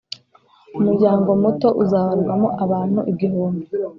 [0.77, 3.65] umuryango muto uzabarwamo abantu igihumbi,